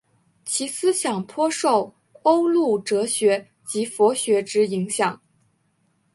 [0.45, 1.93] 其思想颇受
[2.23, 5.21] 欧陆哲学及佛学之影响。